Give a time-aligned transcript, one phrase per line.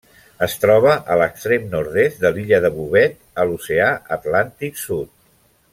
[0.45, 5.15] Es troba a l'extrem nord-est de l'illa de Bouvet, a l'oceà Atlàntic Sud.